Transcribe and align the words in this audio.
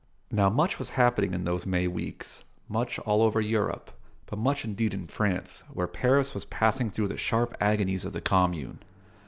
Now, 0.31 0.49
much 0.49 0.79
was 0.79 0.89
happening 0.97 1.35
in 1.35 1.43
those 1.43 1.67
May 1.67 1.85
weeks 1.87 2.43
much 2.67 2.97
all 2.97 3.21
over 3.21 3.39
Europe, 3.39 3.91
but 4.25 4.39
much 4.39 4.65
indeed 4.65 4.95
in 4.95 5.05
France, 5.05 5.61
where 5.71 5.85
Paris 5.85 6.33
was 6.33 6.43
passing 6.45 6.89
through 6.89 7.09
the 7.09 7.17
sharp 7.17 7.55
agonies 7.61 8.03
of 8.03 8.13
the 8.13 8.19
Commune. 8.21 8.79